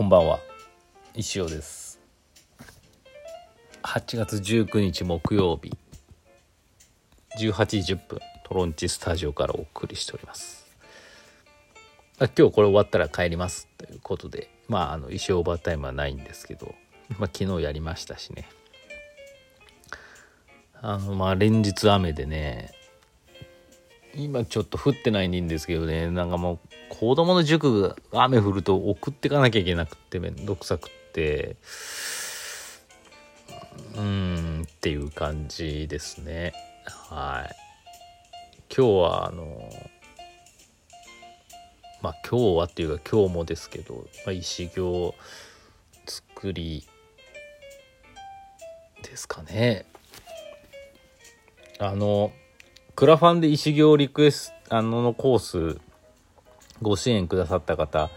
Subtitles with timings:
[0.00, 0.40] こんばんは。
[1.14, 2.00] 石尾です。
[3.82, 5.76] 8月19日木曜日。
[7.38, 10.64] 18時10分トロンチスタジオからお送りしております。
[12.18, 16.74] あ今日これ終わったら帰りますということでまああの石尾オーバータイムはないんですけど、
[17.18, 18.48] まあ、昨日やりましたしね。
[20.80, 22.72] あのまあ連日雨でね
[24.14, 26.10] 今ちょっと降ってないんですけどね。
[26.10, 31.56] なんかもう子供の塾が雨降ると送ってかなきゃいけなくてめんどくさくって。
[33.96, 36.52] うんっていう感じですね。
[37.08, 37.56] はい。
[38.74, 39.70] 今日はあの
[42.02, 45.14] まあ今日はっていうか今日もですけど、まあ、石行
[46.06, 46.86] 作り
[49.02, 49.86] ですかね。
[51.78, 52.32] あの
[53.00, 55.80] クラファンで石行リクエストあののコース
[56.82, 58.10] ご支援くださった方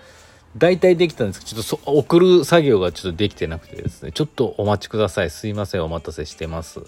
[0.58, 4.12] 大体できたんですけどちょっと送る作業がちょっとできてなくてですね。
[4.12, 5.30] ちょっとお待ちください。
[5.30, 6.82] すいませんお待たせしてます。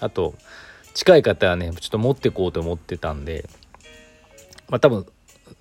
[0.00, 0.34] あと
[0.92, 3.48] 近い方はねちょっと持ってこうと思ってたんで
[4.68, 5.06] まあ多分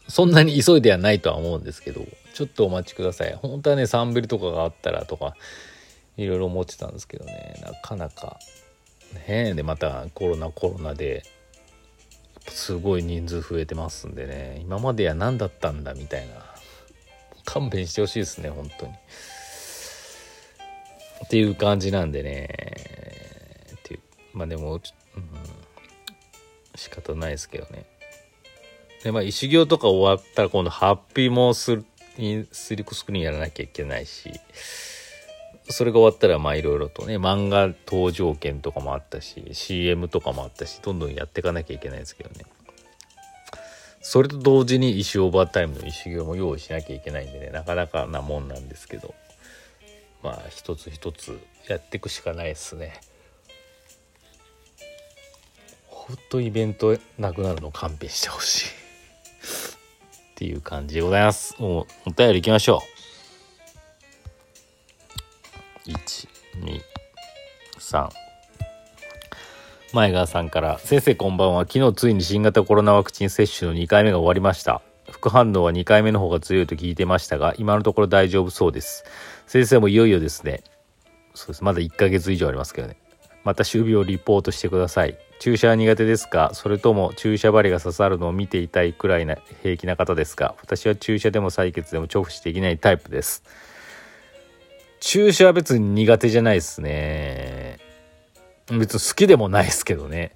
[0.08, 2.02] そんなに急いではないとは思うんですけど
[2.34, 3.38] ちょっとお待ちください。
[3.40, 5.36] 本当はねサンベルとかがあったらとか
[6.18, 7.62] いろいろ思ってたんですけどね。
[7.62, 8.40] なかなか
[9.28, 11.22] ねでまたコロナコロナで
[12.48, 14.60] すごい人数増えてますんでね。
[14.62, 16.36] 今までは何だったんだみたいな。
[17.46, 18.94] 勘弁してほしいですね本当に。
[21.26, 22.50] っていう感じなんでね。
[23.76, 24.00] っていう。
[24.34, 24.82] まあでも、うん、
[26.76, 27.86] 仕方ないですけどね。
[29.04, 31.86] でまあ石行とか終わったら今度ハッピーもする
[32.52, 34.32] スリックスクリーンやらなきゃいけないし。
[35.70, 42.46] それが終わったらまあいろいろとね漫画登場券とかもあったし CM とかもあったしどんどんやっていかなきゃいけないですけどね。
[44.02, 49.16] それと同時に石オーバータイムの石行も用意しなきゃいけないんでねなかなかなもんなんですけど。
[50.26, 53.00] まあ一つ一つやっていくしかないですね。
[55.86, 58.68] ほんとイベントなくなるの勘弁してほしい。
[58.68, 58.72] っ
[60.34, 61.56] ていう感じでございます。
[61.60, 62.95] もうお便り行きましょう。
[65.86, 68.10] 123
[69.94, 71.68] 前川さんから「先生こんばんは。
[71.72, 74.82] 昨日ついに新型コロナワクチン接種の2回目が終わりました。
[75.12, 79.06] 副反応は2回目の方が強いと聞いてましたが今のところ大丈夫そうです。
[79.46, 80.64] 先生もいよいよですね。
[81.36, 81.64] そうです。
[81.64, 82.98] まだ1ヶ月以上ありますけどね。
[83.44, 85.20] また守備をリポートしてください。
[85.38, 86.50] 注射は苦手ですか？
[86.54, 90.56] それとも注射針が刺さるのを見ていたいくらいな平気な方ですか？
[90.64, 93.44] 私は注射でも採血でも重視できないタイプです。
[95.06, 97.78] 注射は別に苦手じゃないですね。
[98.72, 100.32] 別に好きでもないですけどね。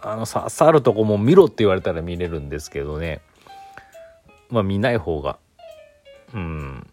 [0.00, 3.20] あの、刺さるとこも見ろって言われたら見れるんですけどね。
[4.48, 5.38] まあ見ない方が。
[6.32, 6.86] うん。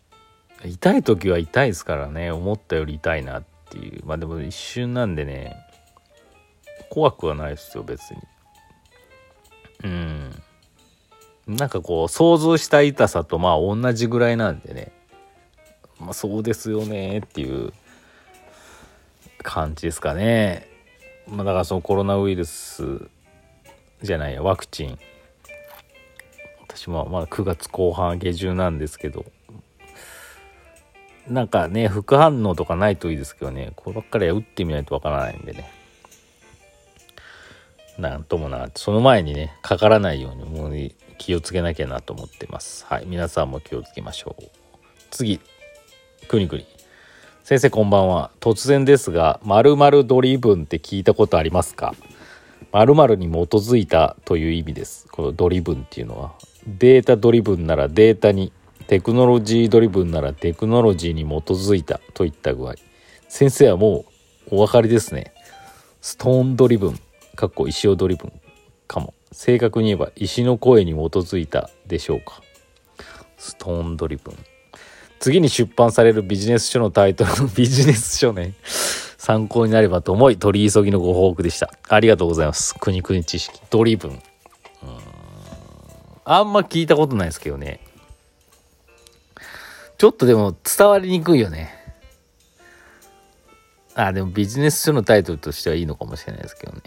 [0.66, 2.30] 痛い時は痛いですからね。
[2.30, 4.06] 思ったより痛いなっていう。
[4.06, 5.56] まあでも一瞬なんでね。
[6.90, 8.18] 怖くはないですよ、別に。
[9.86, 10.44] うん。
[11.48, 14.99] なんかこう、想像した痛さとまあ同じぐらいなんでね。
[16.00, 17.74] まあ、そうですよねっていう
[19.44, 20.68] 感じですかね。
[21.28, 23.08] まあ、だからそのコロナウイルス
[24.02, 24.98] じゃないやワクチン。
[26.68, 29.26] 私もまだ9月後半下旬なんですけど。
[31.28, 33.74] なんかね副反応とかないといいですけどね。
[33.76, 35.70] こればっかりは打ってみないとわからないんでね。
[37.98, 42.86] なんともなその前にねかからないようにもう気をつけなきゃなと思ってます。
[42.86, 44.44] はい皆さんも気をつけましょう。
[45.12, 45.40] 次。
[46.30, 46.66] くにくに。
[47.44, 48.30] 先生こんばんは。
[48.40, 51.96] 突然ですが、〇〇ドリブンって聞いたことありますか？
[52.72, 55.08] 〇〇に基づいたという意味です。
[55.08, 56.34] このドリブンっていうのは。
[56.68, 58.54] データドリブンならデータに、
[58.86, 62.76] テクノロジードリブンならテクノロジーに基づいたといった具合。
[63.28, 64.06] 先生はも
[64.52, 65.34] うお分かりですね。
[66.02, 67.00] ストーンドリブン、
[67.36, 68.32] かっこ石尾ドリブン
[68.88, 69.16] かも。
[69.32, 72.44] 正確に言えば石の声に基づいたでしょうか？
[73.40, 74.36] ストーンドリブン。
[75.20, 78.54] 次に出版されるビジネス書のタイトルの ビジネス書ね、
[79.18, 81.72] 参考になればと思い、取り急ぎのご報告でした。
[81.88, 82.76] ありがとうございます。
[82.76, 83.60] 国々知識。
[83.70, 84.22] ドリブン。
[86.24, 87.80] あんま聞いたことないですけどね。
[89.98, 91.74] ちょっとでも伝わりにくいよね。
[93.96, 96.82] あ、でもビジネス書のタイトルとしてはいいのかもしれないですけどね。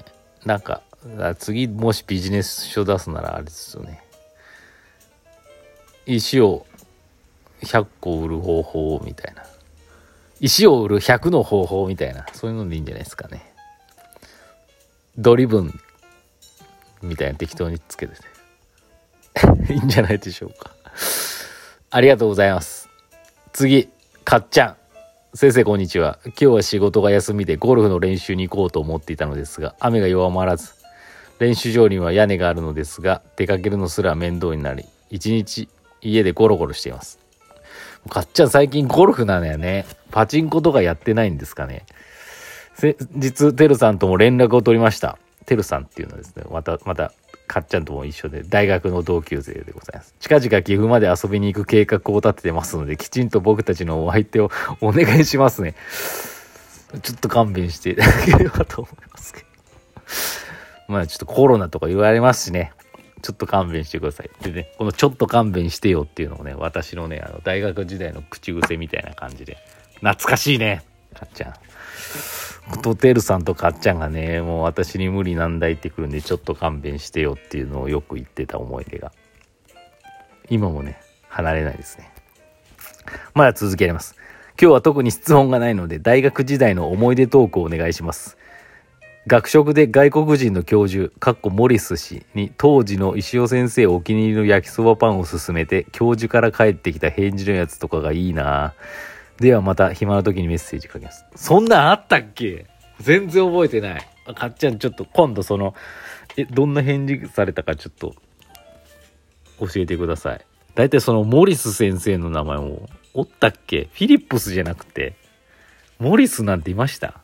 [0.47, 0.81] なんか、
[1.39, 4.03] 次もしビジネス書出すならあれですよね。
[6.07, 6.67] 石を
[7.65, 9.45] 100個売る方法みたいな。
[10.41, 12.27] 石を売る100の方法みたいな。
[12.33, 13.53] そういうのでいいんじゃないですかね。
[15.17, 15.73] ドリブン
[17.03, 19.73] みたいな適当につけてて。
[19.73, 20.71] いいんじゃないでしょうか。
[21.91, 22.89] ありがとうございます。
[23.53, 23.89] 次、
[24.25, 24.77] かっちゃん。
[25.35, 26.19] 先生こんにちは。
[26.25, 30.73] 今日は仕事が休みでゴルフの練習に行こうと思っていたのですが、雨が弱まらず、
[31.39, 35.69] 練習場には屋根があるのですが、出かけるのすら面倒になり、一日
[36.01, 37.22] 家でゴロゴロしています。
[38.09, 39.87] かっちゃん最近ゴルフなのよね。
[40.11, 41.87] パチンコとかやってないんですかね。
[42.75, 45.19] 先日、てるさんとも連絡を取りました。
[45.47, 47.13] てるさんっていうのはですね、また、また、
[47.47, 50.15] かっちゃんとも一緒で、大学の同級生でございます。
[50.21, 54.51] 近々岐阜まで遊びに行く計画を立ててますので、きちんと僕たちのお相手を
[54.81, 55.75] お願いしますね。
[57.03, 59.47] ちょっと勘弁していただければと思いますけど。
[60.89, 62.73] まあちょっとコロナとか言われますしね。
[63.23, 64.31] ちょっと勘弁してください。
[64.43, 69.57] でね、このちょっと勘弁してよっていうのもね、私のね、あの大学時代の口癖みたいな感じで、
[70.01, 70.83] 懐かしいね、
[71.15, 71.55] かっちゃん。
[72.83, 79.13] とてるさんとかっちゃんがね、もう私に無理難題ってくるんで、ちょっと勘弁してよっていうのをよく言ってた思い出が。
[80.51, 82.11] 今もね、離れないですね。
[83.35, 84.17] まだ続けられます。
[84.61, 88.37] 今日は特に質問がないので、大学時代の思い出トークをお願いします。
[89.25, 98.75] 学食で外国人の教授、かっこモリス氏に当時の石尾先生お気に入りの焼きそばパンを勧めて、教授から帰ってきた返事のやつとかがいいな
[99.39, 101.25] ではまた暇な時にメッセージ書きます。
[101.37, 102.67] そんなんあったっけ？
[102.99, 104.09] 全然覚えてない。
[104.35, 105.75] かっちゃんちょっと今度その、
[106.37, 108.15] え、どんな返事されたかちょっと
[109.61, 110.45] 教えてください。
[110.75, 113.89] 大体そのモリス先生の名前もおったっけ？
[113.93, 115.15] フィリップスじゃなくて、
[116.01, 117.22] モリスなんていました？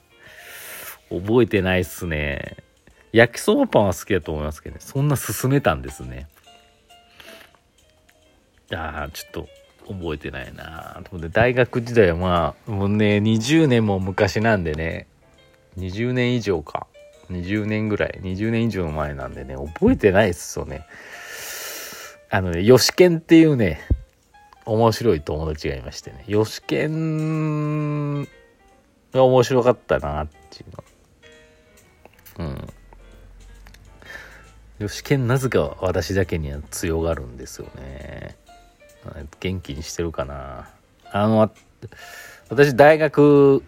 [1.10, 2.56] 覚えてないっすね。
[3.12, 4.81] 焼きそばパンは好きだと思いますけどね。
[4.82, 6.28] そんな勧めたんですね。
[8.72, 9.49] ああ、ちょっと
[9.88, 15.06] 覚えてないなと思って大学時代はまあ、もうね、20年も昔なんでね、
[15.78, 16.87] 20年以上か。
[17.31, 20.87] 20年ぐらい、20年以上前なんでね、覚えてないっすよね。
[22.31, 23.81] あのね、ヨシケンっていうね、
[24.64, 28.25] 面白い友達がいましてね、ヨシケン
[29.12, 30.84] が面白かったなっていうの。
[34.79, 38.37] よしけんなぜか私だけには強がるんですよね。
[39.41, 40.69] 元気にしてるかな。
[41.11, 41.51] あの、
[42.49, 43.63] 私大学、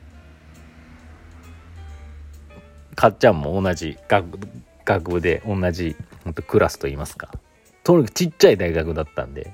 [2.94, 4.38] かっちゃんも同じ学
[4.84, 5.96] 学部で同じ
[6.46, 7.32] クラスといいますか。
[7.82, 9.52] とにかくちっちゃい大学だったんで、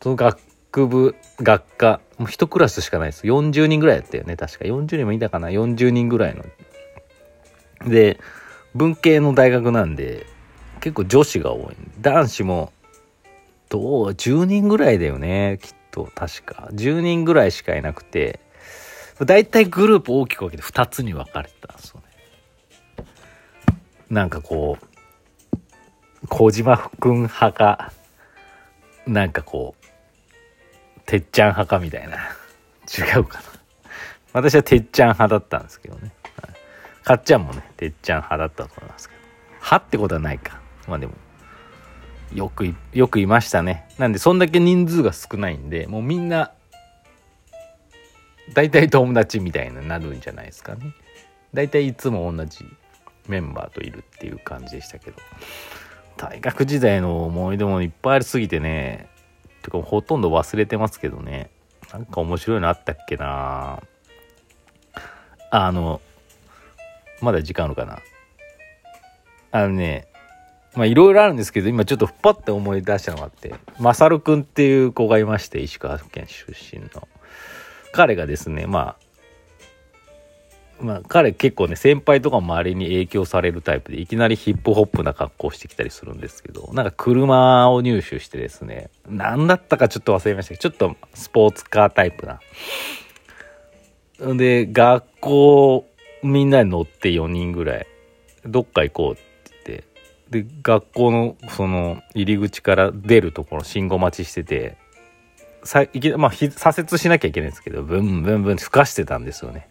[0.00, 0.38] その学
[0.86, 3.24] 部、学科、もう一クラスしかないです。
[3.24, 4.64] 40人ぐらいやったよね、確か。
[4.64, 6.44] 40人もいたかな ?40 人ぐらいの
[7.88, 8.20] で、
[8.74, 10.26] 文系の大学なんで、
[10.80, 11.76] 結構女子が多い。
[12.00, 12.72] 男子も、
[13.68, 16.68] どう、10人ぐらいだよね、きっと、確か。
[16.72, 18.40] 10人ぐらいしかいなくて、
[19.20, 22.00] だいたいグループ大きく分けて2つに分かれてたんですよ
[22.98, 23.06] ね。
[24.10, 27.92] なんかこう、小島くん派か、
[29.06, 32.16] なんかこう、てっちゃん派かみたいな。
[32.86, 33.44] 違うかな。
[34.32, 36.12] 私はてっちゃん派だったんですけどね。
[37.08, 39.20] かっちゃんもね、てっちゃん派だったと思いますけど。
[39.52, 40.60] 派ってことはないか。
[40.86, 41.14] まあでも、
[42.34, 43.88] よく、よくいましたね。
[43.96, 46.52] なんで、そんだけ人数が少ないんで、もうみんな、
[48.52, 50.92] 大体友達みたいになるんじゃないですかね。
[51.54, 52.66] 大体いつも同じ
[53.26, 55.16] メンバーといるっていう感じでしたけど。
[56.18, 59.08] 大学時代の思い出もいっぱいありすぎてね、
[59.62, 61.48] てかほとんど忘れてますけどね。
[61.90, 63.82] なんか面白いのあったっけな
[65.50, 66.02] あの、
[67.20, 67.98] まだ時間あるかな？
[69.50, 70.06] あのね、
[70.74, 77.08] まあいろいろあるんですけど、今ちょっとパッて思い出したのがあって、まさるくんっていう子がいまして、石川県出身の。
[77.92, 78.96] 彼がですね、ま
[80.80, 92.40] あ、まあ彼結構ね、先輩とか周りに影響されるタイプで、いきなりヒップホップな格好してきたりするんですけど、なんか車を入手してですね、何だったかちょっと忘れましたけど、ちょっとスポーツカータイプな。
[94.32, 95.88] んで、学校
[96.22, 97.86] みんなで乗って4人ぐらい、
[98.44, 99.82] どっか行こうって
[100.30, 104.76] 言って、で、学校のその入り口から出るところ信号待ちしてて、
[105.64, 109.68] さいきまあ、左折しなきゃいけないんですけど、ブンブンブン吹かしてたんですよね。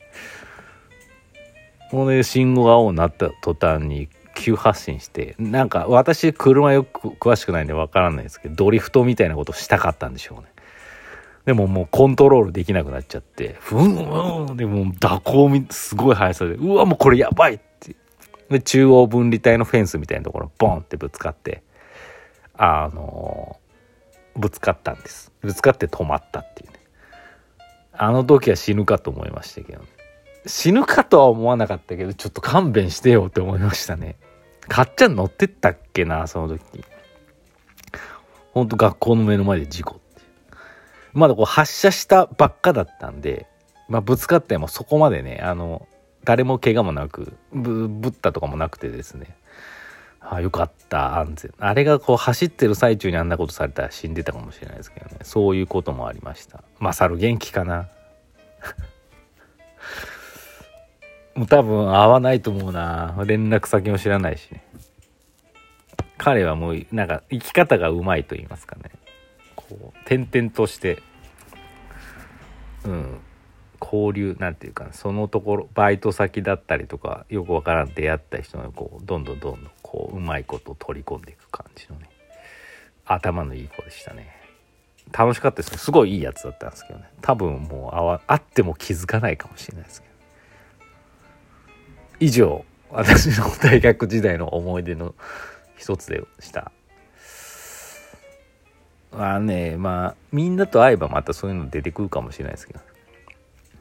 [1.89, 10.47] ほんで、信号が青になった途端に急発進して、なんか私車よく詳しくないんでわからないですけど、ドリフトみたいなことしたかったんでしょうね。
[11.47, 17.95] でももうコントロールできなくなっちゃって、ふんふんでも蛇行、すごい速さで、うわ、もうこれやばいって。
[18.49, 21.63] で、中央分離帯のフェンスみたいなところボンってぶつかって、
[22.57, 25.31] あのー、ぶつかったんです。
[25.39, 26.79] ぶつかって止まったっていうね。
[27.93, 29.87] あの時は死ぬかと思いましたけど、ね、
[30.47, 34.17] 死ぬかとは思わなかったけど、ちょっと勘弁してよって思いましたね。
[34.67, 36.61] かっちゃん乗ってったっけな、その時。
[38.51, 40.01] ほんと学校の目の前で事故。
[41.13, 43.47] まだこう発射したばっかだったんで、
[43.87, 45.87] まあ、ぶつかってもそこまでねあの
[46.23, 49.35] 誰も怪我もなくぶぶったとかもなくてですね。
[50.19, 51.53] あよかった安全。
[51.57, 55.19] あれがこう走ってる最中にあんなことされたら死んでたかもしれないですけどね。
[55.23, 56.63] そういうこともありました。
[56.79, 57.87] マサル元気かな。
[61.33, 63.15] もう多分会わないと思うな。
[63.25, 64.65] 連絡先も知らないしね。
[66.17, 68.91] 彼はもうなんか生き方がうまいと言いますかね。
[69.69, 71.01] こう転々として
[72.85, 73.19] うん
[73.81, 82.09] 交流なんていうかそのところバイト先だったりとかよくわからん出会った人がこうどんどんどんどんこううまいこと取り込んでいく感じのね
[83.05, 84.35] 頭のいい子でしたね。
[85.13, 87.05] 楽しかったですすごいいいやつだったんですけどね。
[87.21, 90.13] 多分もう会わ会っても気づかないかもしれないですけど
[92.19, 95.15] 以上私の大学時代の思い出の
[95.77, 96.71] 一つでした。
[99.11, 102.79] まあねまあみんなと会えばまたそういうの出てくるかもしれないですけど。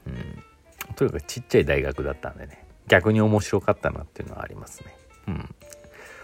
[0.07, 0.95] うん。
[0.95, 2.65] とにかくちっちゃい大学だったんでね。
[2.87, 4.97] 逆に面白かったなっていうのはありますね。
[5.29, 5.55] うん。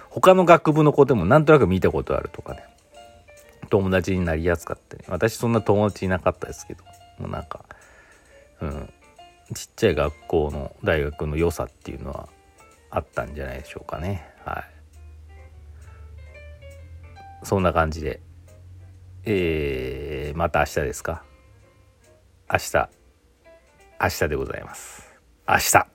[0.08, 2.64] 他の学部の子でもなんとなく見たことあるとかね。
[3.70, 6.84] 友達になりやすかったね私そんな友達いなかったですけど。
[7.18, 7.64] もうなんか
[8.60, 8.92] うん。
[9.54, 12.28] ちっちゃい学校の大学の良さっていうのは
[12.90, 14.26] あったんじゃないでしょうかね。
[14.44, 14.64] はい。
[17.42, 18.20] そんな感じで。
[19.24, 21.22] えー、また明日ですか？
[22.50, 22.88] 明日
[24.00, 25.08] 明日でございます。
[25.48, 25.86] 明日。